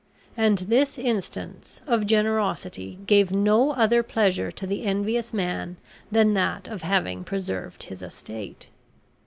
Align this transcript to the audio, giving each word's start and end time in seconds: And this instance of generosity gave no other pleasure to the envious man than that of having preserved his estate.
And 0.35 0.57
this 0.57 0.97
instance 0.97 1.81
of 1.85 2.07
generosity 2.07 2.97
gave 3.05 3.31
no 3.31 3.69
other 3.73 4.01
pleasure 4.01 4.49
to 4.49 4.65
the 4.65 4.83
envious 4.83 5.31
man 5.31 5.77
than 6.11 6.33
that 6.33 6.67
of 6.67 6.81
having 6.81 7.23
preserved 7.23 7.83
his 7.83 8.01
estate. 8.01 8.69